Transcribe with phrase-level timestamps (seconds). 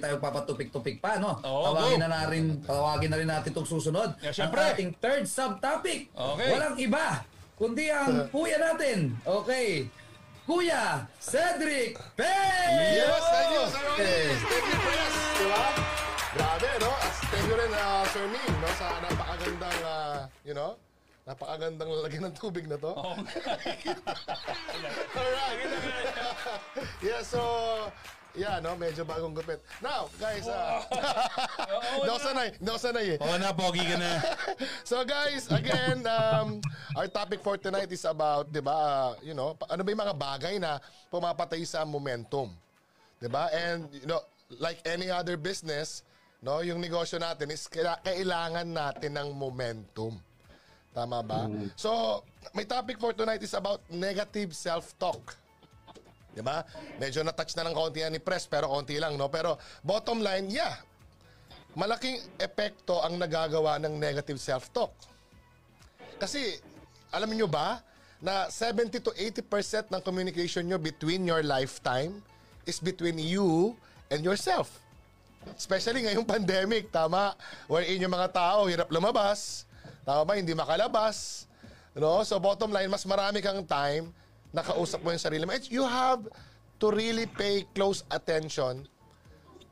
[0.00, 1.36] tayo papatupik-tupik pa, no?
[1.44, 2.02] Oo, tawagin go.
[2.02, 4.16] na natin, tawagin na rin natin itong susunod.
[4.18, 4.60] Yeah, ang syempre.
[4.72, 6.08] ating third subtopic.
[6.10, 6.48] Okay.
[6.50, 7.22] Walang iba,
[7.60, 9.14] kundi ang kuya natin.
[9.22, 9.86] Okay.
[10.50, 12.98] Kuya Cedric Pay!
[12.98, 13.86] Yes, thank you, Sir.
[13.86, 14.38] Onis.
[14.50, 15.14] Thank you, Press.
[15.38, 15.64] Diba?
[16.34, 16.90] Grabe, no?
[16.90, 18.68] As thank you rin, uh, Sir Ming, no?
[18.74, 20.74] Sa napakagandang, uh, you know,
[21.22, 22.90] napakagandang lalagyan ng tubig na to.
[22.90, 23.14] Oo.
[25.14, 25.60] Alright.
[27.06, 27.38] yeah, so,
[28.34, 28.76] yeah, no?
[28.76, 29.58] Medyo bagong gupit.
[29.82, 30.82] Now, guys, uh,
[31.98, 32.48] hindi ako sanay.
[32.58, 33.18] Hindi ako sanay eh.
[33.18, 34.10] Oo na, pogi ka na.
[34.90, 36.58] So guys, again, um,
[36.98, 40.02] our topic for tonight is about, 'di ba, uh, you know, pa- ano ba 'yung
[40.02, 42.50] mga bagay na pumapatay sa momentum.
[43.22, 43.46] 'Di ba?
[43.54, 44.20] And you know,
[44.58, 46.02] like any other business,
[46.42, 50.18] no, 'yung negosyo natin is kaila- kailangan natin ng momentum.
[50.90, 51.46] Tama ba?
[51.78, 55.38] So, my topic for tonight is about negative self-talk.
[56.34, 56.62] 'Di ba?
[56.98, 59.26] Medyo na-touch na ng konti yan ni Press, pero konti lang, no?
[59.30, 60.78] Pero bottom line, yeah,
[61.74, 64.90] malaking epekto ang nagagawa ng negative self-talk.
[66.20, 66.58] Kasi,
[67.14, 67.80] alam niyo ba,
[68.20, 72.20] na 70 to 80% ng communication nyo between your lifetime
[72.68, 73.72] is between you
[74.12, 74.68] and yourself.
[75.56, 77.32] Especially ngayong pandemic, tama?
[77.64, 79.64] Wherein yung mga tao, hirap lumabas,
[80.04, 81.48] tama ba, hindi makalabas.
[81.96, 82.20] No?
[82.28, 84.12] So bottom line, mas marami kang time
[84.50, 85.54] na kausap mo yung sarili mo.
[85.54, 86.26] And You have
[86.80, 88.88] to really pay close attention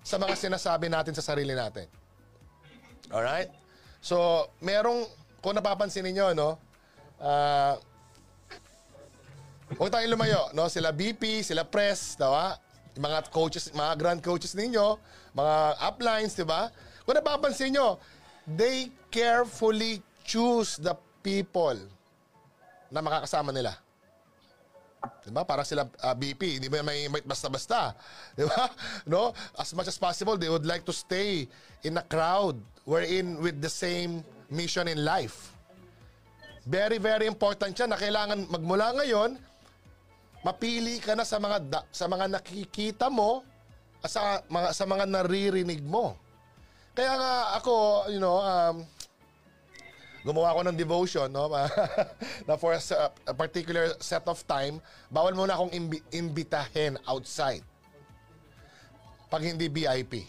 [0.05, 1.89] sa mga sinasabi natin sa sarili natin.
[3.11, 3.51] Alright?
[3.99, 5.09] So, merong,
[5.43, 6.61] kung napapansin ninyo, no,
[7.19, 7.81] ah,
[9.75, 10.71] huwag tayong lumayo, no?
[10.71, 12.56] Sila BP, sila press, dawa?
[12.95, 14.97] Yung mga coaches, mga grand coaches ninyo,
[15.34, 16.71] mga uplines, di ba?
[17.05, 17.97] Kung napapansin nyo,
[18.45, 20.93] they carefully choose the
[21.25, 21.77] people
[22.93, 23.77] na makakasama nila.
[25.22, 25.44] Diba?
[25.47, 27.94] Para sila ah, BP, hindi ba may, may basta-basta.
[28.34, 28.70] Diba?
[29.12, 29.31] No?
[29.54, 31.47] As much as possible, they would like to stay
[31.84, 35.54] in a crowd wherein with the same mission in life.
[36.69, 39.41] Very, very important yan na kailangan magmula ngayon,
[40.44, 43.42] mapili ka na sa mga da- sa mga nakikita mo
[44.04, 46.15] sa mga sa mga naririnig mo.
[46.94, 48.86] Kaya nga ako, you know, um,
[50.27, 51.47] gumawa ako ng devotion, no?
[52.49, 52.81] na for a,
[53.27, 57.62] a particular set of time, bawal muna akong imbi- imbitahin outside.
[59.28, 60.25] Pag hindi VIP.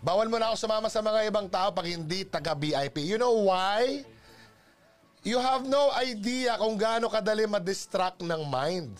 [0.00, 3.04] Bawal muna ako sumama sa mga ibang tao pag hindi taga-VIP.
[3.04, 4.04] You know why?
[5.20, 8.96] You have no idea kung gaano kadali ma-distract ng mind.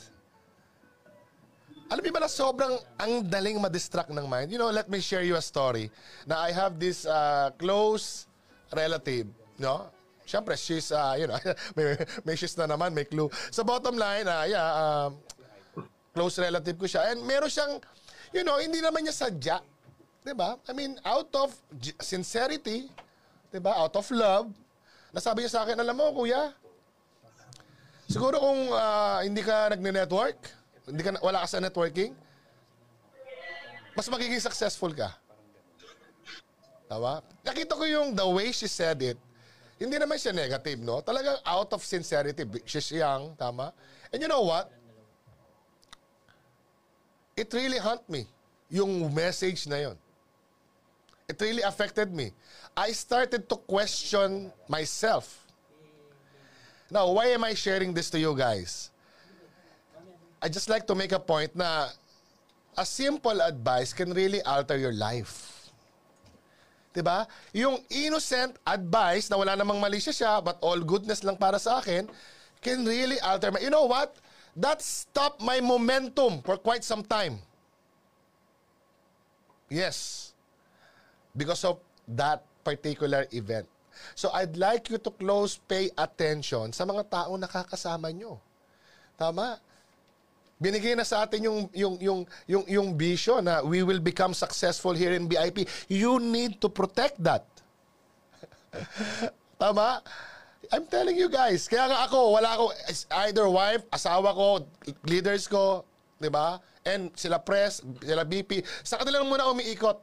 [1.88, 4.52] Alam niyo ba na sobrang ang daling ma-distract ng mind?
[4.52, 5.88] You know, let me share you a story.
[6.28, 8.28] Na I have this uh, close
[8.70, 9.26] relative,
[9.60, 9.92] no?
[10.24, 11.38] Siyempre, she's, uh, you know,
[11.76, 13.28] may, may she's na naman, may clue.
[13.50, 15.18] Sa bottom line, uh, yeah, um,
[16.14, 17.12] close relative ko siya.
[17.12, 17.82] And meron siyang,
[18.32, 19.58] you know, hindi naman niya sadya.
[20.34, 20.56] ba?
[20.68, 21.50] I mean, out of
[21.98, 22.88] sincerity,
[23.58, 23.74] ba?
[23.74, 24.46] Out of love,
[25.10, 26.54] nasabi niya sa akin, alam mo, kuya,
[28.06, 30.38] siguro kung ah, hindi ka nagne-network,
[30.86, 32.14] hindi ka, wala ka sa networking,
[33.98, 35.10] mas magiging successful ka.
[36.86, 37.22] Tama?
[37.42, 39.18] Nakita ko yung the way she said it,
[39.80, 41.00] hindi naman siya negative, no?
[41.00, 42.44] Talagang out of sincerity.
[42.68, 43.72] She's young, tama?
[44.12, 44.68] And you know what?
[47.32, 48.28] It really haunt me,
[48.68, 49.96] yung message na yon.
[51.24, 52.36] It really affected me.
[52.76, 55.46] I started to question myself.
[56.90, 58.90] Now, why am I sharing this to you guys?
[60.42, 61.88] I just like to make a point na
[62.76, 65.59] a simple advice can really alter your life.
[66.90, 67.26] 'Di ba?
[67.54, 72.10] Yung innocent advice na wala namang mali siya but all goodness lang para sa akin,
[72.58, 73.62] can really alter my...
[73.62, 74.18] You know what?
[74.58, 77.38] That stopped my momentum for quite some time.
[79.70, 80.30] Yes.
[81.30, 81.78] Because of
[82.10, 83.70] that particular event.
[84.18, 88.42] So I'd like you to close pay attention sa mga taong nakakasama nyo.
[89.14, 89.62] Tama?
[90.60, 94.92] Binigay na sa atin yung yung yung yung yung vision na we will become successful
[94.92, 95.64] here in BIP.
[95.88, 97.48] You need to protect that.
[99.60, 100.04] Tama?
[100.68, 101.64] I'm telling you guys.
[101.64, 102.64] Kaya nga ako, wala ako
[103.24, 104.62] either wife, asawa ko,
[105.08, 105.88] leaders ko,
[106.20, 106.60] 'di ba?
[106.84, 108.60] And sila press, sila BP.
[108.84, 109.96] Sa kanila muna umiikot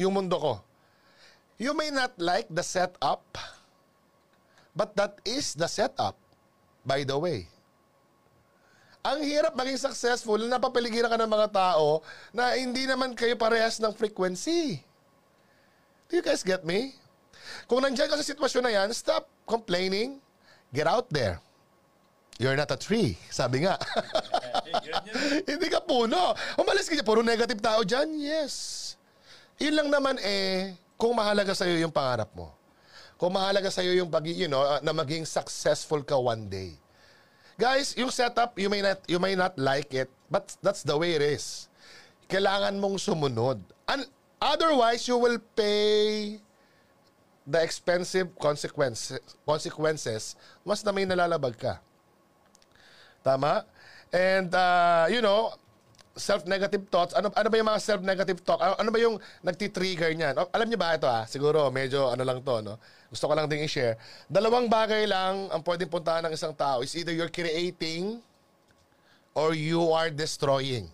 [0.00, 0.54] yung mundo ko.
[1.60, 3.20] You may not like the setup,
[4.72, 6.16] but that is the setup,
[6.88, 7.50] by the way.
[9.06, 12.02] Ang hirap maging successful na napapaligiran ka ng mga tao
[12.34, 14.82] na hindi naman kayo parehas ng frequency.
[16.10, 16.98] Do you guys get me?
[17.70, 20.18] Kung nandiyan ka sa sitwasyon na yan, stop complaining.
[20.74, 21.38] Get out there.
[22.38, 23.18] You're not a tree.
[23.30, 23.78] Sabi nga.
[25.48, 26.34] Hindi ka puno.
[26.54, 27.06] Umalis ka dyan.
[27.06, 28.14] Puro negative tao dyan.
[28.18, 28.94] Yes.
[29.58, 32.54] Yun lang naman eh, kung mahalaga sa'yo yung pangarap mo.
[33.18, 36.78] Kung mahalaga sa'yo yung pag, you know, uh, na maging successful ka one day.
[37.58, 41.18] Guys, yung setup, you may not, you may not like it, but that's the way
[41.18, 41.66] it is.
[42.30, 43.58] Kailangan mong sumunod.
[43.90, 44.06] And
[44.38, 46.38] otherwise, you will pay
[47.42, 51.82] the expensive consequences, consequences mas na may nalalabag ka.
[53.26, 53.66] Tama?
[54.14, 55.50] And, uh, you know,
[56.18, 57.14] self-negative thoughts.
[57.14, 58.60] Ano, ano ba yung mga self-negative talk?
[58.60, 59.16] Ano, ano ba yung
[59.46, 60.34] nagti-trigger niyan?
[60.36, 61.24] O, alam niyo ba ito ah?
[61.24, 62.76] Siguro medyo ano lang to, no?
[63.08, 63.96] Gusto ko lang din i-share.
[64.26, 68.20] Dalawang bagay lang ang pwedeng puntahan ng isang tao is either you're creating
[69.32, 70.90] or you are destroying.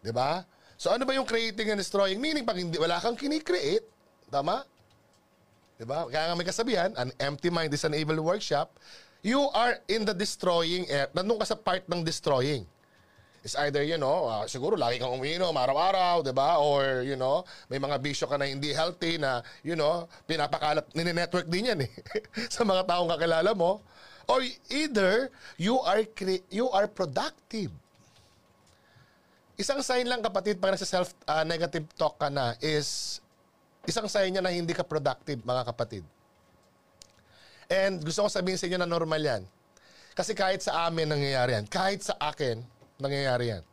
[0.00, 0.46] 'Di ba?
[0.78, 2.22] So ano ba yung creating and destroying?
[2.22, 3.84] Meaning pag hindi wala kang kini-create,
[4.30, 4.62] tama?
[5.76, 6.06] 'Di ba?
[6.06, 8.70] Kaya nga may kasabihan, an empty mind is an evil workshop
[9.24, 12.68] you are in the destroying, eh, nandun ka sa part ng destroying.
[13.44, 16.56] It's either, you know, uh, siguro lagi kang umiinom araw-araw, di ba?
[16.64, 21.44] Or, you know, may mga bisyo ka na hindi healthy na, you know, pinapakalat, nini-network
[21.52, 21.92] din yan eh.
[22.54, 23.84] sa mga taong kakilala mo.
[24.24, 24.40] Or
[24.72, 25.28] either,
[25.60, 26.00] you are,
[26.48, 27.68] you are productive.
[29.60, 33.20] Isang sign lang kapatid pag nasa self-negative uh, talk ka na is,
[33.84, 36.04] isang sign niya na hindi ka productive, mga kapatid.
[37.68, 39.44] And gusto ko sabihin sa inyo na normal yan.
[40.16, 41.66] Kasi kahit sa amin nangyayari yan.
[41.68, 42.64] Kahit sa akin,
[43.04, 43.64] nangyayari yan.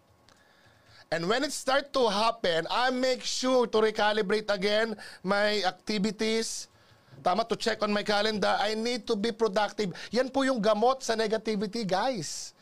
[1.12, 4.96] And when it start to happen, I make sure to recalibrate again
[5.28, 6.72] my activities.
[7.20, 8.56] Tama, to check on my calendar.
[8.56, 9.92] I need to be productive.
[10.16, 12.56] Yan po yung gamot sa negativity, guys.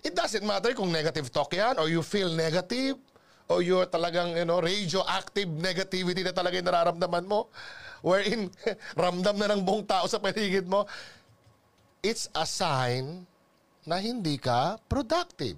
[0.00, 2.98] It doesn't matter kung negative talk yan or you feel negative
[3.46, 7.52] o you're talagang, you know, radioactive negativity na talaga yung nararamdaman mo
[8.02, 8.50] wherein
[8.98, 10.84] ramdam na ng buong tao sa paligid mo,
[12.02, 13.22] it's a sign
[13.86, 15.54] na hindi ka productive.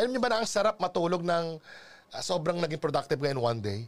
[0.00, 1.60] Alam niyo ba na ang sarap matulog ng
[2.08, 3.80] uh, sobrang naging productive ngayon one day?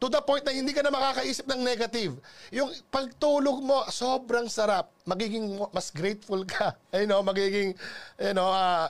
[0.00, 2.16] To the point na hindi ka na makakaisip ng negative.
[2.52, 4.88] Yung pagtulog mo, sobrang sarap.
[5.04, 6.72] Magiging mas grateful ka.
[6.96, 7.76] You know, magiging,
[8.16, 8.88] you know, uh,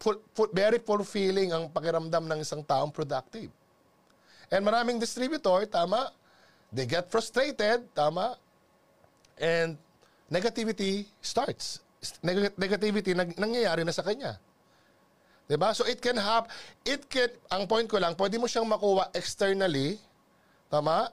[0.00, 3.52] full, full, very fulfilling ang pakiramdam ng isang taong productive.
[4.52, 6.12] And maraming distributor, tama,
[6.74, 8.34] They get frustrated, tama?
[9.38, 9.78] And
[10.26, 11.78] negativity starts.
[12.18, 14.42] Neg- negativity nag- nangyayari na sa kanya.
[15.44, 15.76] 'Di ba?
[15.76, 16.48] So it can have
[16.84, 20.00] it can ang point ko lang, pwede mo siyang makuha externally,
[20.72, 21.12] tama?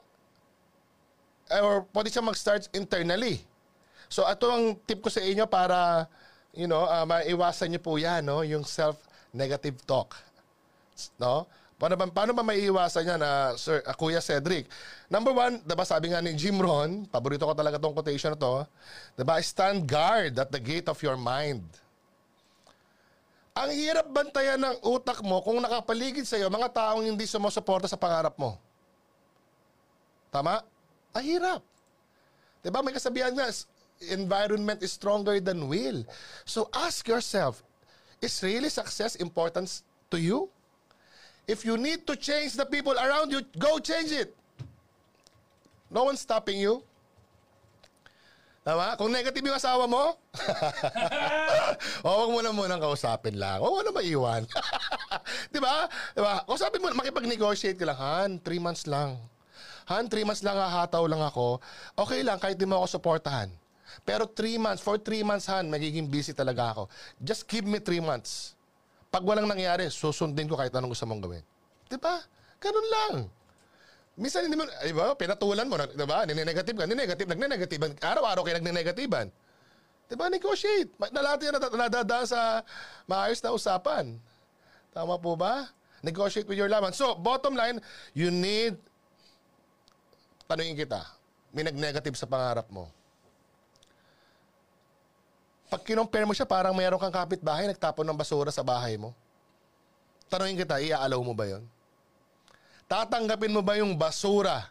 [1.52, 3.44] Or pwede siyang mag-start internally.
[4.08, 6.08] So ito ang tip ko sa inyo para
[6.52, 9.00] you know, uh, maiwasan niyo po 'yan, no, yung self
[9.32, 10.16] negative talk.
[11.16, 11.48] No?
[11.80, 14.70] Paano ba, paano ba maiiwasan yan, uh, Sir, uh, Kuya Cedric?
[15.10, 18.62] Number one, diba sabi nga ni Jim Ron, paborito ko talaga tong quotation na to,
[19.18, 21.66] diba, stand guard at the gate of your mind.
[23.52, 28.00] Ang hirap bantayan ng utak mo kung nakapaligid sa iyo mga taong hindi sumusuporta sa
[28.00, 28.56] pangarap mo.
[30.32, 30.64] Tama?
[31.12, 31.60] Ang hirap.
[32.64, 32.80] Diba?
[32.80, 33.52] May kasabihan nga,
[34.08, 36.00] environment is stronger than will.
[36.48, 37.60] So ask yourself,
[38.24, 39.68] is really success important
[40.08, 40.48] to you?
[41.44, 44.32] If you need to change the people around you, go change it.
[45.92, 46.80] No one's stopping you.
[48.62, 48.94] Tama?
[48.94, 50.14] Kung negative yung asawa mo,
[52.06, 53.58] o huwag mo na munang kausapin lang.
[53.58, 54.42] Huwag mo na maiwan.
[55.54, 55.90] Di ba?
[56.14, 56.46] Di ba?
[56.46, 57.98] Kausapin mo, makipag-negotiate ka lang.
[57.98, 59.18] Han, three months lang.
[59.90, 61.58] Han, three months lang hahataw lang ako.
[61.98, 63.50] Okay lang, kahit di mo ako supportahan.
[64.06, 66.82] Pero three months, for three months, Han, magiging busy talaga ako.
[67.18, 68.54] Just give me three months.
[69.10, 71.44] Pag walang nangyari, susundin ko kahit anong gusto mong gawin.
[71.90, 72.22] Di ba?
[72.62, 73.14] Ganun lang.
[74.12, 76.28] Minsan hindi mo, di ba, pinatulan mo, di ba?
[76.28, 77.92] Nine-negative ka, nine-negative, nagne-negativean.
[77.96, 79.32] Araw-araw kayo nagne-negativean.
[80.08, 80.28] Di ba?
[80.28, 80.92] Negotiate.
[81.00, 82.60] Lahat yan nadadaan sa
[83.08, 84.20] maayos na usapan.
[84.92, 85.72] Tama po ba?
[86.04, 86.92] Negotiate with your laban.
[86.92, 87.80] So, bottom line,
[88.12, 88.76] you need,
[90.44, 91.00] tanungin kita,
[91.56, 92.92] may nag-negative sa pangarap mo
[95.72, 99.16] pag kinompare mo siya, parang mayroon kang kapitbahay, nagtapon ng basura sa bahay mo.
[100.28, 101.64] Tanungin kita, iaalaw mo ba yon?
[102.92, 104.68] Tatanggapin mo ba yung basura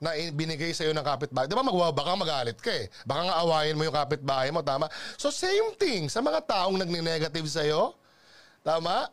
[0.00, 1.44] na binigay sa iyo ng kapitbahay?
[1.44, 2.88] Di ba magwa, baka magalit ka eh.
[3.04, 4.88] Baka nga awayin mo yung kapitbahay mo, tama?
[5.20, 7.92] So same thing sa mga taong nagni-negative sa iyo.
[8.64, 9.12] Tama?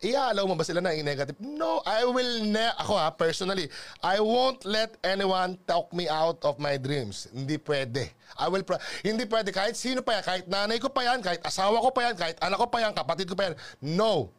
[0.00, 1.36] Iaalaw mo ba sila na i-negative?
[1.36, 3.68] No, I will ne ako ha, personally,
[4.00, 7.28] I won't let anyone talk me out of my dreams.
[7.28, 8.08] Hindi pwede.
[8.40, 8.64] I will
[9.04, 12.08] hindi pwede kahit sino pa yan, kahit nanay ko pa yan, kahit asawa ko pa
[12.08, 13.56] yan, kahit anak ko pa yan, kapatid ko pa yan.
[13.84, 14.32] No.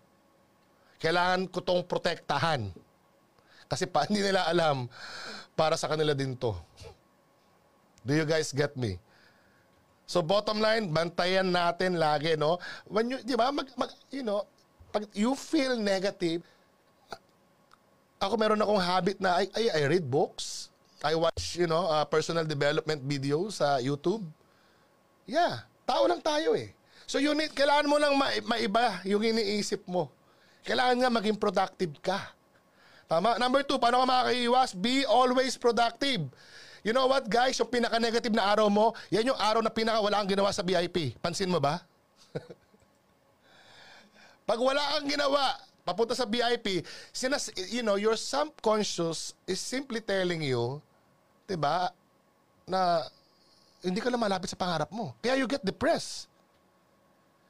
[0.98, 2.70] Kailangan ko tong protektahan.
[3.68, 4.89] Kasi pa hindi nila alam
[5.54, 6.54] para sa kanila din to.
[8.08, 9.01] Do you guys get me?
[10.08, 12.63] So bottom line, bantayan natin lagi, no?
[12.88, 14.48] When you, di ba, mag, mag, you know,
[14.88, 16.39] pag you feel negative,
[18.18, 20.72] ako meron akong habit na I, I, I read books.
[21.04, 24.24] I watch, you know, uh, personal development videos sa YouTube.
[25.27, 26.72] Yeah, tao lang tayo eh.
[27.06, 30.08] So you need, kailangan mo lang ma- maiba yung iniisip mo.
[30.66, 32.34] Kailangan nga maging productive ka.
[33.08, 33.40] Tama?
[33.40, 34.76] Number two, paano ka makakaiwas?
[34.76, 36.28] Be always productive.
[36.84, 40.24] You know what guys, yung pinaka-negative na araw mo, yan yung araw na pinaka wala
[40.24, 41.20] kang ginawa sa VIP.
[41.20, 41.84] Pansin mo ba?
[44.48, 50.40] Pag wala kang ginawa, papunta sa VIP, sinas, you know, your subconscious is simply telling
[50.44, 50.80] you,
[51.48, 51.92] 'di ba,
[52.68, 53.08] na
[53.84, 55.16] hindi ka na malapit sa pangarap mo.
[55.24, 56.28] Kaya you get depressed.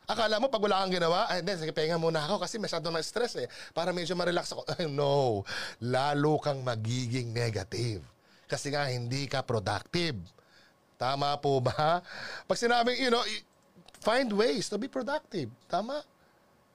[0.07, 3.03] Akala mo pag wala kang ginawa, ay hindi, sige, pahinga muna ako kasi masyado na
[3.03, 3.51] stress eh.
[3.75, 4.63] Para medyo ma-relax ako.
[4.87, 5.43] no,
[5.83, 8.07] lalo kang magiging negative.
[8.47, 10.15] Kasi nga hindi ka productive.
[10.95, 11.99] Tama po ba?
[12.47, 13.19] Pag sinabing, you know,
[13.99, 15.51] find ways to be productive.
[15.67, 15.99] Tama?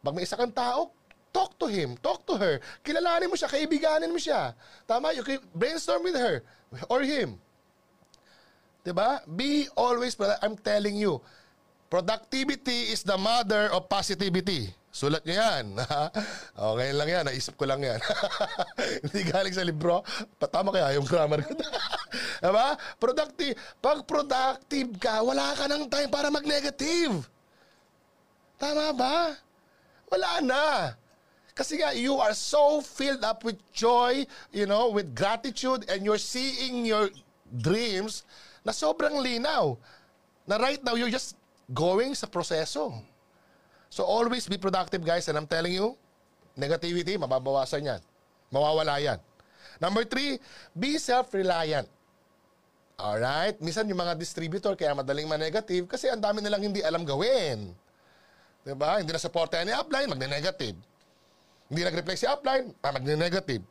[0.04, 0.92] Pag may isa kang tao,
[1.32, 2.60] talk to him, talk to her.
[2.84, 4.52] Kilalanin mo siya, kaibiganin mo siya.
[4.84, 5.16] Tama?
[5.16, 6.44] You can brainstorm with her
[6.92, 7.40] or him.
[8.82, 9.22] 'Di ba?
[9.24, 11.22] Be always I'm telling you,
[11.92, 14.72] productivity is the mother of positivity.
[14.88, 15.76] Sulat niyo yan.
[16.72, 17.24] okay lang yan.
[17.28, 18.00] Naisip ko lang yan.
[19.04, 20.00] Hindi galing sa libro.
[20.40, 21.52] Patama kaya yung grammar ko.
[22.44, 22.80] diba?
[22.96, 23.60] Productive.
[23.84, 27.28] Pag productive ka, wala ka ng time para mag-negative.
[28.56, 29.36] Tama ba?
[30.08, 30.64] Wala na.
[31.52, 36.20] Kasi nga, you are so filled up with joy, you know, with gratitude, and you're
[36.20, 37.12] seeing your
[37.60, 38.24] dreams
[38.64, 39.76] na sobrang linaw.
[40.48, 41.36] Na right now, you're just
[41.72, 42.92] going sa proseso.
[43.92, 45.96] So always be productive guys and I'm telling you,
[46.56, 48.00] negativity, mababawasan yan.
[48.52, 49.18] Mawawala yan.
[49.80, 50.38] Number three,
[50.76, 51.88] be self-reliant.
[53.00, 53.58] Alright?
[53.58, 57.72] Minsan yung mga distributor kaya madaling ma-negative kasi ang dami nilang hindi alam gawin.
[58.62, 59.02] Diba?
[59.02, 60.76] Hindi na supportahan ni upline, magne-negative.
[61.66, 63.64] Hindi nag-reply si upline, ah, magne-negative.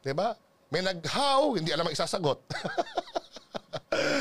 [0.00, 0.32] Diba?
[0.72, 2.38] May nag-how, hindi alam ang isasagot.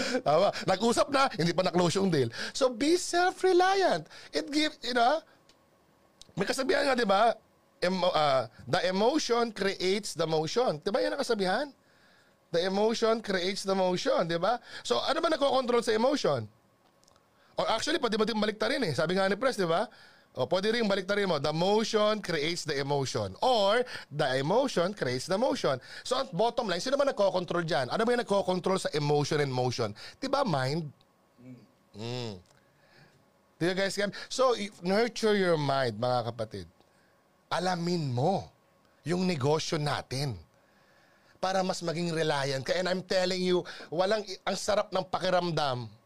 [0.28, 0.50] Tama.
[0.66, 2.30] Nag-usap na, hindi pa na-close yung deal.
[2.52, 4.08] So, be self-reliant.
[4.34, 5.22] It gives, you know,
[6.38, 7.36] may kasabihan nga, di ba?
[7.80, 10.80] Emo, uh, the emotion creates the motion.
[10.84, 11.68] Di ba yan ang kasabihan?
[12.50, 14.58] The emotion creates the motion, di ba?
[14.84, 16.50] So, ano ba nagko-control sa emotion?
[17.60, 18.94] Or actually, pwede ba din rin eh.
[18.96, 19.84] Sabi nga ni Press, di ba?
[20.38, 23.34] O pwede rin baliktarin mo, the motion creates the emotion.
[23.42, 23.82] Or,
[24.14, 25.82] the emotion creates the motion.
[26.06, 27.90] So, at bottom line, sino ba nagko-control dyan?
[27.90, 29.92] Ano ba yung nagko-control sa emotion and motion?
[30.22, 30.86] Diba mind?
[31.98, 32.38] Mm.
[33.58, 33.98] Diba guys?
[34.30, 34.54] So,
[34.86, 36.70] nurture your mind, mga kapatid.
[37.50, 38.54] Alamin mo
[39.02, 40.38] yung negosyo natin
[41.42, 42.64] para mas maging reliant.
[42.70, 45.99] And I'm telling you, walang, ang sarap ng pakiramdam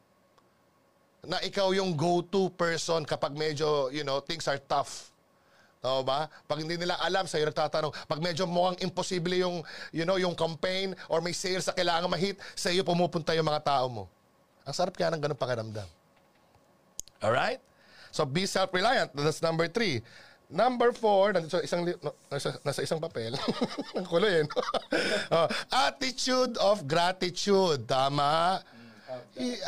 [1.23, 5.07] na ikaw yung go-to person kapag medyo, you know, things are tough.
[5.79, 6.19] Tama ba?
[6.47, 7.91] Pag hindi nila alam, sa'yo nagtatanong.
[8.07, 12.39] Pag medyo mukhang imposible yung, you know, yung campaign or may sales sa kailangan mahit,
[12.55, 14.03] sa iyo pumupunta yung mga tao mo.
[14.63, 15.87] Ang sarap kaya ng ganun pakiramdam.
[17.23, 17.59] Alright?
[18.11, 19.11] So, be self-reliant.
[19.15, 20.03] That's number three.
[20.53, 21.87] Number four, nandito isang,
[22.29, 23.33] nasa, nasa isang papel.
[23.97, 24.45] Ang kulo yun.
[25.35, 27.89] oh, attitude of gratitude.
[27.89, 28.61] Tama?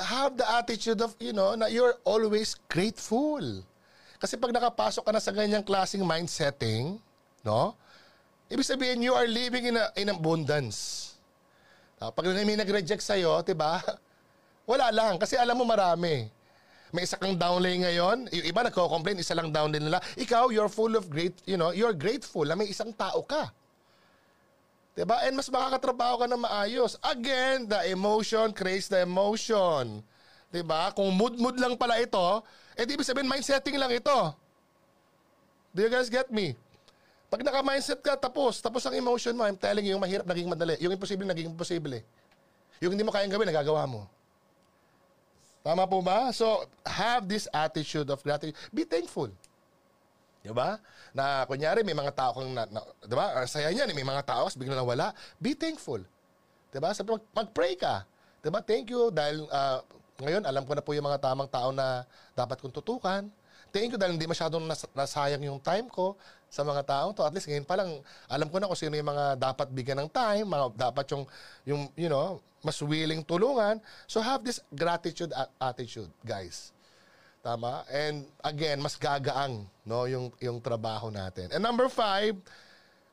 [0.10, 3.42] Have the attitude of, you know, na you're always grateful.
[4.20, 6.98] Kasi pag nakapasok ka na sa ganyang klaseng mind setting,
[7.44, 7.76] no?
[8.48, 11.12] Ibig sabihin, you are living in, a, in abundance.
[11.98, 13.82] Uh, pag may nag-reject sa'yo, di ba?
[14.70, 16.30] Wala lang, kasi alam mo marami.
[16.94, 20.00] May isa kang downlay ngayon, yung iba nagko-complain, isa lang downlay nila.
[20.16, 23.50] Ikaw, you're full of great, you know, you're grateful na may isang tao ka.
[24.96, 25.20] Diba?
[25.28, 26.96] And mas makakatrabaho ka na maayos.
[27.04, 30.00] Again, the emotion creates the emotion.
[30.48, 30.96] Diba?
[30.96, 32.40] Kung mood-mood lang pala ito,
[32.80, 33.44] eh di sabihin mind
[33.76, 34.18] lang ito.
[35.76, 36.56] Do you guys get me?
[37.28, 38.64] Pag naka-mindset ka, tapos.
[38.64, 40.80] Tapos ang emotion mo, I'm telling you, yung mahirap naging madali.
[40.80, 42.00] Yung imposible naging imposible.
[42.80, 44.08] Yung hindi mo kayang gawin, nagagawa mo.
[45.60, 46.32] Tama po ba?
[46.32, 48.56] So, have this attitude of gratitude.
[48.72, 49.28] Be thankful.
[50.46, 50.78] Di ba?
[51.10, 53.34] Na kunyari may mga tao kang, na, na, di ba?
[53.42, 55.10] Ang saya niyan, may mga tao kasi biglang nawala.
[55.42, 56.06] Be thankful.
[56.70, 56.94] Di ba?
[56.94, 58.06] Sabi, mag, mag-pray ka.
[58.46, 58.62] Di ba?
[58.62, 59.82] Thank you dahil uh,
[60.22, 62.06] ngayon alam ko na po yung mga tamang tao na
[62.38, 63.26] dapat kong tutukan.
[63.74, 66.14] Thank you dahil hindi masyadong nas- nasayang yung time ko
[66.46, 67.26] sa mga tao to.
[67.26, 67.90] At least ngayon pa lang,
[68.30, 71.24] alam ko na kung sino yung mga dapat bigyan ng time, mga dapat yung,
[71.66, 73.82] yung you know, mas willing tulungan.
[74.06, 76.75] So have this gratitude attitude, guys.
[77.46, 77.86] Tama?
[77.94, 81.54] And again, mas gagaang no, yung, yung trabaho natin.
[81.54, 82.34] And number five,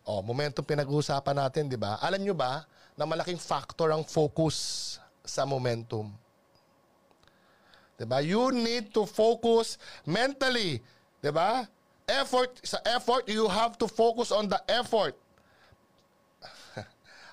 [0.08, 2.00] oh, momentum pinag-uusapan natin, di ba?
[2.00, 2.64] Alam nyo ba
[2.96, 6.08] na malaking factor ang focus sa momentum?
[8.00, 8.08] 'Di?
[8.26, 10.82] You need to focus mentally,
[11.22, 11.68] 'di ba?
[12.08, 15.14] Effort sa effort you have to focus on the effort.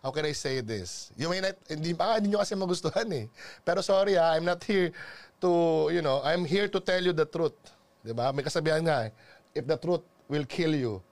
[0.06, 1.10] How can I say this?
[1.18, 3.26] You may not, hindi baka hindi nyo kasi magustuhan eh.
[3.66, 4.94] Pero sorry ha, I'm not here
[5.42, 7.56] to, you know, I'm here to tell you the truth.
[8.04, 8.32] 'Di ba?
[8.32, 9.12] May kasabihan nga eh,
[9.56, 11.04] if the truth will kill you,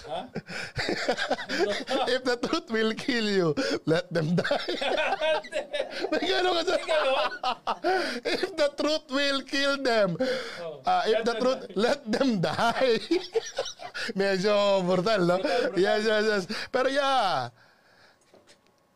[2.08, 3.52] If the truth will kill you,
[3.84, 4.72] let them die.
[6.12, 6.80] May gano'n ka sa-
[8.40, 10.16] If the truth will kill them,
[10.86, 12.96] uh, if the truth, let them die.
[14.16, 15.36] Medyo brutal, no?
[15.76, 16.42] Yes, yes, yes.
[16.72, 17.52] Pero yeah,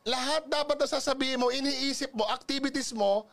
[0.09, 3.29] lahat dapat na sasabihin mo, iniisip mo, activities mo,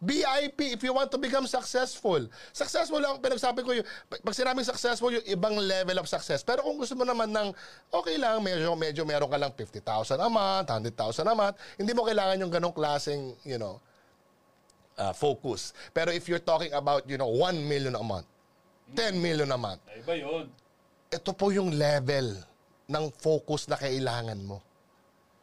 [0.00, 2.24] BIP if you want to become successful.
[2.56, 6.40] Successful lang, pinagsabi ko yung, pag sinabing successful, yung ibang level of success.
[6.40, 7.52] Pero kung gusto mo naman ng,
[7.92, 10.96] okay lang, medyo, medyo meron ka lang 50,000 a month, 100,000
[11.28, 13.76] a month, hindi mo kailangan yung ganong klaseng, you know,
[14.96, 15.76] uh, focus.
[15.92, 18.24] Pero if you're talking about, you know, 1 million a month,
[18.96, 20.48] 10 million a month, Ay ba yun?
[21.12, 22.40] ito po yung level
[22.88, 24.64] ng focus na kailangan mo.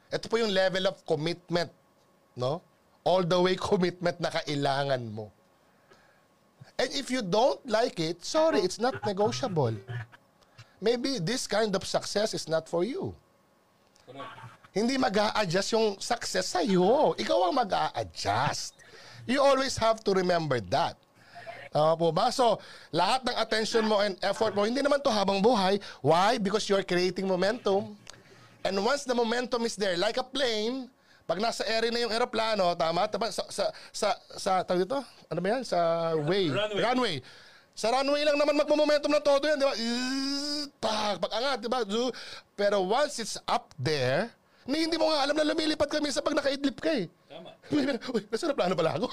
[0.09, 1.69] Ito po yung level of commitment,
[2.33, 2.57] no?
[3.07, 5.31] All the way commitment na kailangan mo.
[6.75, 9.73] And if you don't like it, sorry, it's not negotiable.
[10.83, 13.15] Maybe this kind of success is not for you.
[14.75, 17.15] Hindi mag adjust yung success sa'yo.
[17.15, 18.77] Ikaw ang mag adjust
[19.27, 20.95] You always have to remember that.
[21.75, 22.31] Tama po ba?
[22.31, 22.63] So,
[22.95, 25.83] lahat ng attention mo and effort mo, hindi naman to habang buhay.
[25.99, 26.39] Why?
[26.39, 27.99] Because you're creating momentum.
[28.63, 30.87] And once the momentum is there, like a plane,
[31.27, 33.03] pag nasa area na yung eroplano, tama?
[33.11, 35.03] tama sa, sa, sa, sa, tawag dito?
[35.27, 35.67] Ano ba yan?
[35.67, 35.77] Sa
[36.23, 36.47] way.
[36.47, 36.79] Runway.
[36.79, 37.15] runway.
[37.75, 39.75] Sa runway lang naman magmo-momentum ng todo yan, di ba?
[40.79, 41.83] Tak, pag angat, di ba?
[42.55, 44.31] Pero once it's up there,
[44.63, 47.11] ni hindi mo nga alam na lumilipad kami sa pag nakaidlip ka eh.
[47.27, 47.51] Tama.
[48.15, 49.11] Uy, nasa plano pala ako.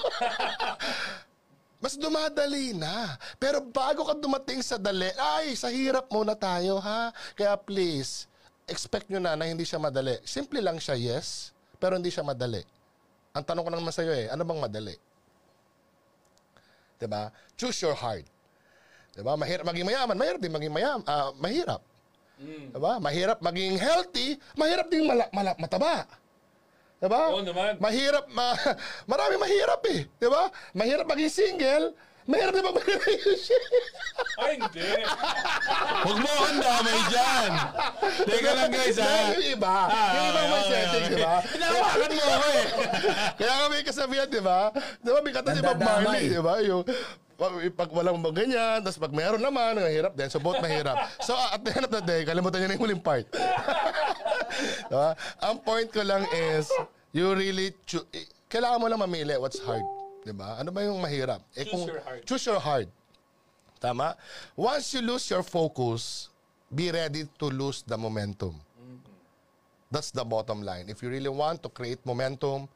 [1.82, 3.18] Mas dumadali na.
[3.42, 7.10] Pero bago ka dumating sa dali, ay, sa hirap muna tayo, ha?
[7.34, 8.30] Kaya please,
[8.70, 10.14] expect nyo na na hindi siya madali.
[10.22, 11.53] Simple lang siya, yes,
[11.84, 12.64] pero hindi siya madali.
[13.36, 14.96] Ang tanong ko naman sa'yo eh, ano bang madali?
[16.96, 17.28] 'Di ba?
[17.60, 18.24] Choose your heart.
[19.12, 19.36] 'Di ba?
[19.36, 21.84] Mahirap maging mayaman, mahirap din maging mayam, ah, mahirap.
[22.40, 22.72] Mm.
[22.72, 22.96] 'Di ba?
[22.96, 26.08] Mahirap maging healthy, mahirap din mala, mala, mataba.
[27.04, 27.36] 'Di ba?
[27.36, 27.76] Oo naman.
[27.76, 28.56] Mahirap ma
[29.12, 30.48] marami mahirap eh, 'di ba?
[30.72, 31.92] Mahirap maging single,
[32.24, 33.62] mahirap din mag-relationship.
[34.40, 34.88] Ay, hindi.
[36.04, 37.50] Huwag mo akong damay dyan.
[38.24, 39.12] Teka lang guys, ha?
[39.36, 41.34] yung iba, yung ibang may settings, 'di ba?
[41.44, 42.64] Hinawakan mo ako eh.
[43.36, 44.60] Kaya kami kasabihan, di ba?
[44.74, 45.78] Di ba, may kata si Bob.
[45.78, 46.54] Marley, di ba?
[46.64, 46.82] Yung,
[47.34, 50.30] pag, pag walang mga ganyan, tapos pag meron naman, mahirap din.
[50.30, 50.96] So, both mahirap.
[51.20, 53.26] So, at the end of the day, kalimutan nyo na yung huling part.
[54.90, 55.18] diba?
[55.42, 56.70] Ang point ko lang is,
[57.10, 57.74] you really,
[58.14, 59.82] eh, kailangan mo lang mamili what's hard.
[60.24, 60.56] Diba?
[60.56, 61.44] Ano ba yung mahirap?
[61.52, 62.20] Eh, Choose your heart.
[62.24, 62.88] Choose your heart.
[63.76, 64.16] Tama?
[64.56, 66.32] Once you lose your focus,
[66.72, 68.56] be ready to lose the momentum.
[69.92, 70.88] That's the bottom line.
[70.88, 72.66] If you really want to create momentum,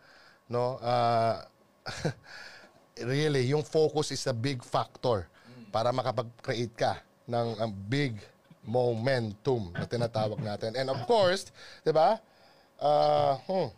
[0.46, 1.42] no, uh,
[3.02, 5.26] really, yung focus is a big factor
[5.72, 8.20] para makapag-create ka ng um, big
[8.62, 10.76] momentum na tinatawag natin.
[10.76, 11.48] And of course,
[11.82, 12.20] di ba,
[12.78, 13.68] uh, hmm,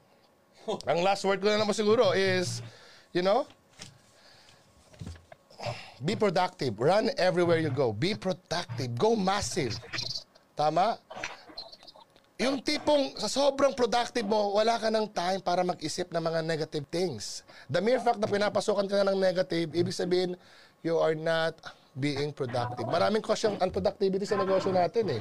[0.91, 2.61] ang last word ko na naman siguro is,
[3.15, 3.47] you know,
[6.05, 6.77] be productive.
[6.79, 7.93] Run everywhere you go.
[7.93, 8.91] Be productive.
[8.97, 9.77] Go massive.
[10.57, 10.99] Tama?
[12.41, 16.85] Yung tipong sa sobrang productive mo, wala ka ng time para mag-isip ng mga negative
[16.89, 17.45] things.
[17.69, 20.41] The mere fact na pinapasukan ka ng negative, ibig sabihin,
[20.81, 21.53] you are not
[21.93, 22.89] being productive.
[22.89, 25.21] Maraming cause yung unproductivity sa negosyo natin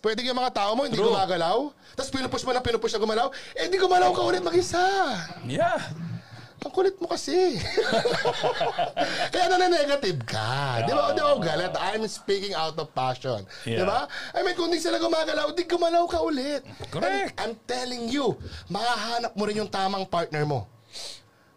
[0.00, 1.68] Pwede yung mga tao mo, hindi gumagalaw.
[1.92, 3.28] Tapos pinupush mo na pinupush na gumalaw.
[3.52, 4.80] Eh, hindi gumalaw ka ulit mag-isa.
[5.44, 5.84] Yeah.
[6.58, 7.54] Ang kulit mo kasi.
[9.32, 10.82] Kaya na-negative ka.
[10.82, 11.14] Di ba?
[11.14, 11.70] Di ba, galit?
[11.78, 13.46] I'm speaking out of passion.
[13.62, 13.86] Di Yeah.
[13.86, 14.10] ba?
[14.34, 16.66] I mean, kung di sila gumagalaw, di gumalaw ka ulit.
[16.90, 17.38] Correct.
[17.38, 18.34] And I'm telling you,
[18.66, 20.66] makahanap mo rin yung tamang partner mo.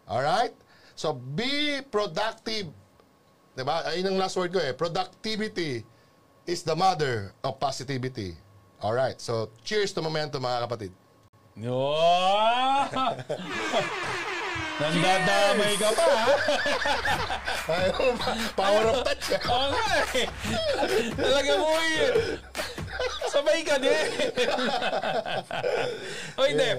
[0.06, 0.54] Alright?
[0.94, 2.70] So, be productive.
[3.58, 3.82] Di ba?
[3.90, 4.70] Ayun ang last word ko eh.
[4.70, 5.82] Productivity
[6.46, 8.38] is the mother of positivity.
[8.78, 9.18] Alright.
[9.18, 10.92] So, cheers to momentum, mga kapatid.
[11.58, 12.86] Wow!
[14.82, 16.34] Nandadamay ka pa, ha?
[17.78, 18.14] Ayun,
[18.58, 19.26] Power of touch.
[19.52, 19.86] Oo nga
[20.18, 20.26] eh.
[21.14, 21.98] Talaga mo eh.
[23.30, 24.06] Sabay ka din.
[26.34, 26.70] o hindi.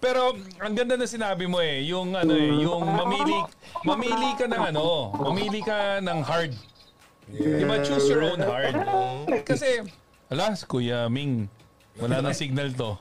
[0.00, 3.36] Pero ang ganda na sinabi mo eh, yung ano eh, yung mamili
[3.84, 6.52] mamili ka ng ano, mamili ka ng hard.
[7.30, 8.74] Di ba choose your own hard?
[9.46, 9.84] Kasi
[10.32, 11.46] ala, si Kuya Ming,
[12.00, 12.96] wala nang signal to.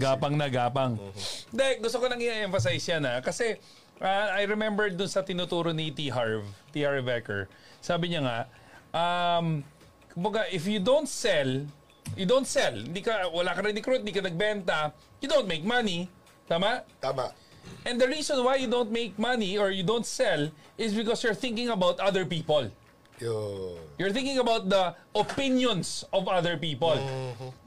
[0.00, 0.96] Gapang na gapang.
[1.52, 3.20] Hindi, gusto ko nang i-emphasize yan ha.
[3.20, 3.60] Kasi
[4.02, 6.10] Ah, I remember dun sa tinuturo ni T.
[6.10, 6.42] Harv,
[6.74, 6.82] T.
[6.82, 7.46] Harv Eker,
[7.78, 8.38] sabi niya nga,
[8.90, 9.62] um,
[10.10, 11.62] kumbaga, if you don't sell,
[12.18, 14.90] you don't sell, hindi ka, wala ka recruit, hindi ka nagbenta,
[15.22, 16.10] you don't make money.
[16.50, 16.82] Tama?
[16.98, 17.30] Tama.
[17.86, 21.38] And the reason why you don't make money or you don't sell is because you're
[21.38, 22.66] thinking about other people.
[23.22, 23.78] Yun.
[24.02, 26.98] You're thinking about the opinions of other people.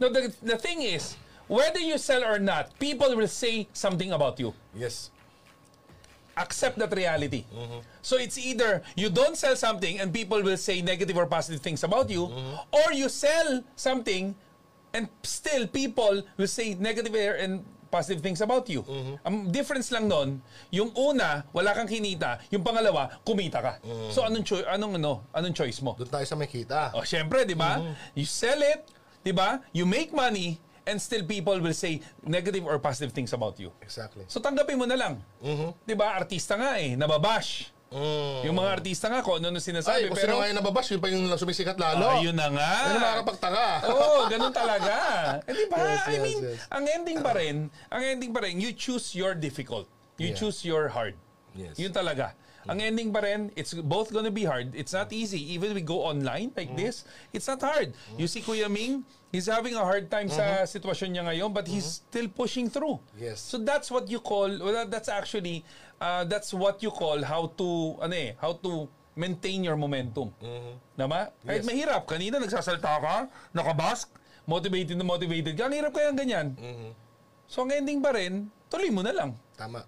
[0.04, 1.15] No, the, the thing is,
[1.48, 4.54] whether you sell or not, people will say something about you.
[4.74, 5.12] Yes.
[6.36, 7.48] Accept that reality.
[8.04, 11.84] So it's either you don't sell something and people will say negative or positive things
[11.84, 12.28] about you,
[12.76, 14.36] or you sell something
[14.94, 18.84] and still people will say negative and positive things about you.
[19.24, 20.44] Ang difference lang nun,
[20.76, 23.74] yung una, wala kang kinita, yung pangalawa, kumita ka.
[24.12, 25.96] So anong cho- anong ano, anong choice mo?
[25.96, 26.92] Doon tayo sa may kita.
[26.92, 27.80] Oh, syempre, 'di ba?
[28.12, 28.84] You sell it,
[29.24, 29.64] 'di ba?
[29.72, 33.74] You make money and still people will say negative or positive things about you.
[33.82, 34.24] Exactly.
[34.30, 35.21] So tanggapin mo na lang.
[35.86, 36.15] 'Di ba?
[36.15, 37.76] Artista nga eh, nababash.
[37.95, 38.52] Mm.
[38.52, 41.08] Yung mga artista nga kung ano Ay, sinasabi kung pero sino yung nababash, yun pa
[41.08, 42.04] yung sumisikat lalo.
[42.04, 42.71] Ah, yun na nga.
[42.91, 43.67] Ano makakapagtaka?
[43.88, 44.93] Oo, oh, ganun talaga.
[45.48, 45.78] Eh, di ba?
[45.80, 46.60] Yes, I yes, mean, yes.
[46.74, 49.86] ang ending pa rin, ang ending pa rin, you choose your difficult.
[50.17, 50.39] You Yeah.
[50.39, 51.15] choose your hard.
[51.56, 51.80] Yes.
[51.80, 52.36] Yun talaga.
[52.65, 54.73] Ang ending pa rin, it's both gonna be hard.
[54.73, 55.38] It's not easy.
[55.54, 56.82] Even we go online like Mm.
[56.82, 57.93] this, it's not hard.
[58.17, 62.01] You see Kuya Ming, he's having a hard time sa sitwasyon niya ngayon, but he's
[62.01, 62.97] still pushing through.
[63.13, 63.21] Mm-hmm.
[63.21, 63.38] Yes.
[63.39, 65.62] So that's what you call, well, that's actually,
[66.01, 67.67] uh, that's what you call how to,
[68.01, 70.34] ano eh, how to maintain your momentum.
[70.97, 71.32] Nama?
[71.45, 71.69] Kahit Yes.
[71.69, 72.01] mahirap.
[72.04, 73.15] Kanina nagsasalta ka,
[73.54, 74.10] nakabask,
[74.43, 75.69] motivated na motivated ka.
[75.69, 76.51] Ang hirap kaya ganyan.
[77.47, 79.38] So ang ending pa rin, tuloy mo na lang.
[79.56, 79.86] Tama.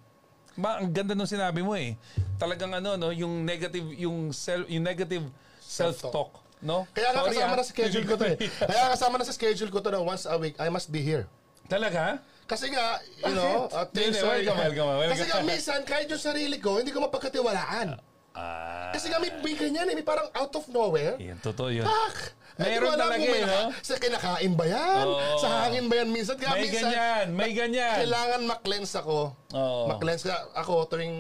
[0.58, 1.94] Ba, ang ganda nung sinabi mo eh.
[2.42, 5.22] Talagang ano no, yung negative yung self yung negative
[5.62, 6.34] self-talk,
[6.66, 6.90] no?
[6.98, 7.58] Kaya nga Sorry, kasama ah.
[7.58, 8.38] na sa schedule ko to eh.
[8.74, 11.30] Kaya kasama na sa schedule ko to na once a week, I must be here.
[11.70, 12.24] Talaga?
[12.48, 14.40] Kasi nga, you know, uh, things Hindi, are...
[14.40, 15.12] welcome, welcome, welcome.
[15.20, 18.00] Kasi nga, minsan, kahit yung sarili ko, hindi ko mapagkatiwalaan.
[18.38, 18.94] Ah.
[18.94, 21.18] Kasi nga, may, may ganyan eh, may parang out of nowhere.
[21.18, 21.90] Yan, totoo yun.
[21.90, 22.38] Pak!
[22.58, 23.70] Eh, Meron talaga eh, no?
[23.82, 25.06] Sa kinakain ba yan?
[25.06, 25.38] Oo.
[25.38, 26.38] Sa hangin ba yan minsan?
[26.38, 27.98] Kaya May minsan, ganyan, may ganyan.
[28.02, 29.34] Kailangan mag-cleanse ako.
[29.54, 29.82] Oo.
[29.90, 31.18] Mag-cleanse ka ako tuwing...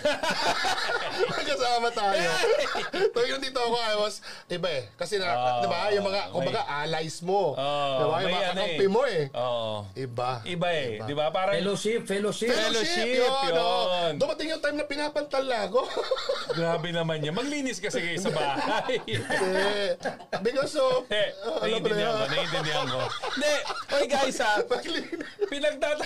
[1.30, 2.28] Magkasama tayo.
[3.14, 4.14] tuwing nandito ako, I was...
[4.48, 4.82] Iba eh.
[4.96, 5.60] Kasi na, Oo.
[5.62, 7.54] di ba, yung mga, May- kumbaga, allies mo.
[7.54, 8.16] Oo, di ba?
[8.20, 8.66] Yung mga ano eh.
[8.66, 9.22] kakampi mo eh.
[9.34, 9.74] Oo.
[9.94, 10.30] Iba.
[10.44, 11.24] Iba eh, di ba?
[11.30, 12.50] Parang Fellowship, fellowship.
[12.50, 13.28] Fellowship, yun.
[13.28, 13.44] oh.
[13.50, 14.12] yun.
[14.16, 15.80] Dumating yung time na pinapantal na ako.
[16.58, 17.34] grabe naman yan.
[17.36, 18.98] Maglinis kasi kayo sa bahay.
[19.06, 19.96] eh,
[20.40, 21.04] because of...
[21.10, 22.30] Eh, uh, alam mo na naiintindihan ko, yun.
[22.30, 23.00] naiintindihan ko.
[23.36, 23.54] Hindi,
[23.90, 25.08] oy guys ha, Maglinis.
[25.50, 26.04] pinagtata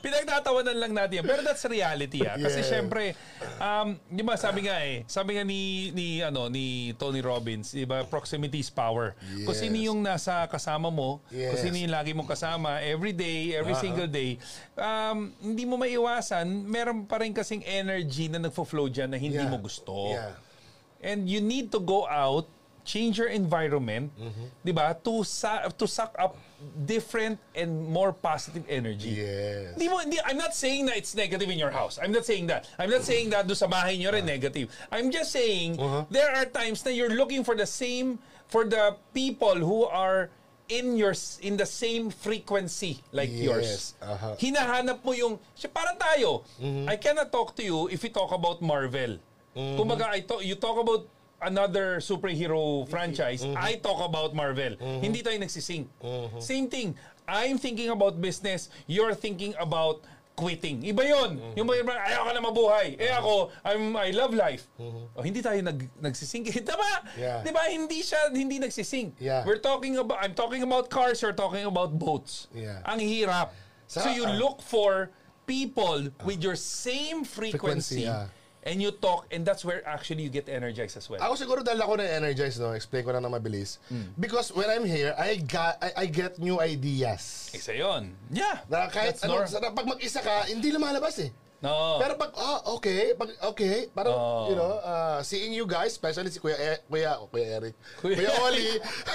[0.00, 1.26] pinagtatawanan lang natin yan.
[1.26, 2.36] Pero that's reality ha.
[2.36, 2.68] Kasi Yeah.
[2.80, 3.04] Syempre,
[3.56, 7.84] um, di ba sabi nga eh, sabi nga ni, ni, ano, ni Tony Robbins, di
[7.84, 9.12] ba, proximity is power.
[9.44, 9.60] Kung Yes.
[9.60, 11.60] sino yung nasa kasama mo, kung Yes.
[11.60, 14.40] sino yung lagi mong kasama, every day, every single day,
[14.74, 19.52] um, hindi mo maiwasan, meron pa rin kasing energy na nagfo-flow dyan na hindi Yeah.
[19.52, 20.10] mo gusto.
[20.10, 20.34] Yeah.
[21.00, 22.44] And you need to go out,
[22.84, 24.46] change your environment, Mm-hmm.
[24.64, 24.96] 'di ba?
[25.04, 26.36] To sa- to suck up
[26.84, 29.16] different and more positive energy.
[29.16, 29.74] Yes.
[29.76, 31.96] Hindi mo hindi I'm not saying that it's negative in your house.
[31.96, 32.68] I'm not saying that.
[32.76, 34.68] I'm not saying that do sa bahay niyo rin negative.
[34.92, 36.04] I'm just saying Uh-huh.
[36.12, 40.28] there are times na you're looking for the same for the people who are
[40.70, 43.42] in your in the same frequency like Yes.
[43.42, 43.70] yours.
[44.04, 44.36] Aha.
[44.38, 46.44] Hinahanap mo yung siya parang tayo.
[46.62, 46.86] Mm-hmm.
[46.86, 49.18] I cannot talk to you if we talk about Marvel.
[49.50, 51.10] Kumbaga I talk, you talk about
[51.42, 53.56] another superhero franchise, Mm-hmm.
[53.56, 54.76] I talk about Marvel.
[54.78, 55.88] Hindi tayo nagsisync.
[56.40, 56.94] Same thing.
[57.24, 60.02] I'm thinking about business, you're thinking about
[60.40, 60.80] quitting.
[60.82, 61.30] Iba yon.
[61.36, 61.54] Mm-hmm.
[61.60, 62.88] Yung mga ayaw ka na mabuhay.
[62.96, 64.64] Eh ako, I'm, I love life.
[64.80, 66.48] O, hindi tayo nag, nagsisync.
[66.64, 66.80] Tama?
[66.90, 67.20] Mm-hmm.
[67.20, 67.44] Yeah.
[67.44, 67.68] Di ba?
[67.68, 69.20] Hindi siya, hindi nagsisync.
[69.20, 69.44] Yeah.
[69.44, 72.48] We're talking about, I'm talking about cars, you're talking about boats.
[72.54, 72.80] Yeah.
[72.88, 73.52] Ang hirap.
[73.86, 74.36] Sa- so you ah.
[74.36, 75.10] look for
[75.44, 78.30] people with your same Frequency, frequency, ah.
[78.64, 81.20] And you talk and that's where actually you get energized as well.
[81.20, 82.72] Ako siguro dahil ako na-energize, no?
[82.76, 83.80] Explain ko na mabilis.
[83.88, 84.12] Hmm.
[84.20, 87.48] Because when I'm here, I, got, I, I get new ideas.
[87.56, 88.12] Isa yun.
[88.28, 88.60] Yeah.
[88.68, 91.30] Na kahit That's ano, nor- sa- pag mag-isa ka, hindi lumalabas eh.
[91.60, 92.00] No.
[92.00, 94.48] Pero pag, ah, okay, pag, okay, parang, Oh.
[94.48, 98.16] you know, uh, seeing you guys, especially si Kuya, e- Kuya, oh, Kuya Eric, Kuya
[98.16, 98.68] Kuya, Oli,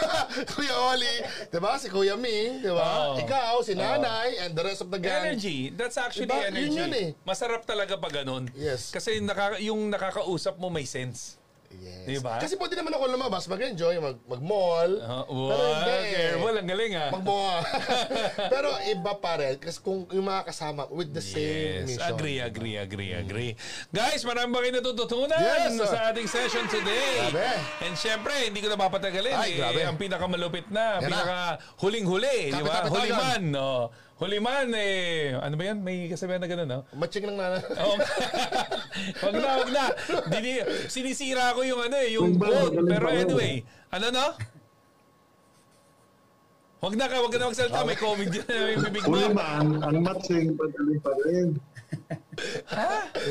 [0.54, 1.14] Kuya Oli,
[1.50, 1.74] di ba?
[1.76, 3.18] Si Kuya Ming, di ba?
[3.18, 3.18] Oh.
[3.18, 5.34] Ikaw, si Nanay, and the rest of the gang.
[5.34, 5.74] Energy.
[5.74, 6.46] That's actually Diba?
[6.46, 6.78] Yun energy.
[6.78, 7.10] yun eh.
[7.26, 8.46] Masarap talaga pag ganun.
[8.54, 8.94] Yes.
[8.94, 11.42] Kasi nakaka- yung nakakausap mo may sense.
[11.74, 12.06] Yes.
[12.06, 12.38] Diba?
[12.38, 14.92] Kasi pwede naman ako lumabas, mag-enjoy, mag- mag-mall.
[15.02, 15.96] Uh, pero hindi.
[16.14, 16.54] careful.
[16.56, 17.10] Ang galing ah.
[17.14, 17.62] Mag-mall.
[18.54, 22.10] pero iba pa rin, kasi kung yung mga kasama with the same Yes, mission.
[22.14, 23.52] agree, agree, agree, agree.
[23.90, 27.34] Guys, marami ba kayo natututunan Yes, sa ating session today.
[27.34, 27.50] Grabe.
[27.86, 29.36] And syempre, hindi ko na papatagalin.
[29.36, 29.82] Ay, eh, grabe.
[29.86, 32.86] Ang pinakamalupit na, pinaka huling-huli, di ba?
[32.86, 33.44] Kapit-kapit
[34.16, 34.72] Huli man.
[34.72, 35.84] Eh, ano ba yan?
[35.84, 36.88] May kasabihan na gano'n, no?
[36.96, 37.60] Matching lang na.
[37.60, 37.96] Oo.
[39.28, 39.84] wag na, wag na.
[40.32, 40.52] Dini,
[40.88, 43.60] sinisira ko yung ano eh, yung magaling Pero anyway,
[43.92, 44.28] ano no?
[46.80, 47.84] Wag na ka, wag ka na magsalita.
[47.84, 49.20] May comment dyan na yung bibig mo.
[49.20, 51.48] Huli man, ang matching pagaling pa rin.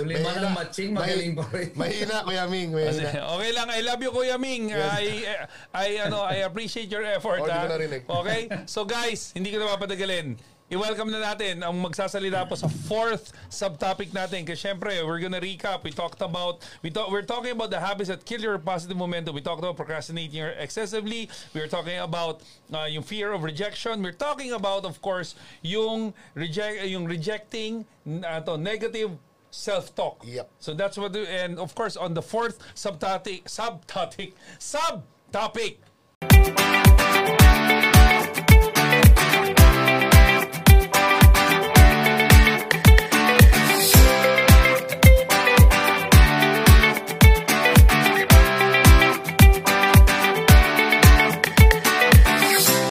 [0.04, 1.70] Uli man ang matching, magaling pa rin.
[1.80, 2.76] Mahina, Kuya Ming.
[2.76, 3.24] Mahina.
[3.24, 4.68] Okay lang, I love you Kuya Ming.
[4.74, 5.32] I,
[5.72, 7.40] I, ano, I appreciate your effort.
[7.40, 7.72] Oh, ha?
[8.20, 8.52] Okay?
[8.68, 10.36] So guys, hindi ko na mapatagalin.
[10.72, 14.48] I-welcome na natin ang magsasalita po sa fourth subtopic natin.
[14.48, 15.84] Kasi syempre, we're gonna recap.
[15.84, 19.36] We talked about, we talk, we're talking about the habits that kill your positive momentum.
[19.36, 21.28] We talked about procrastinating excessively.
[21.52, 22.40] We were talking about
[22.72, 24.00] uh, yung fear of rejection.
[24.00, 27.84] We're talking about, of course, yung, reject, yung rejecting
[28.24, 29.20] uh, to, negative
[29.52, 30.24] self-talk.
[30.24, 30.48] Yep.
[30.64, 35.76] So that's what, and of course, on the fourth subtopic, subtopic, subtopic,